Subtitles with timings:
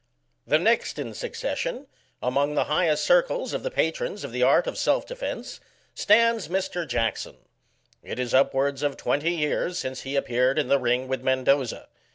[0.47, 1.85] The next in succession,
[2.23, 5.59] among the highest circles of the patrons of the art of self defence,
[5.93, 6.87] stands Mr.
[6.87, 7.37] Jackson.
[8.01, 11.87] It is upwards of twenty years since he appeared in the ring with Mendoza.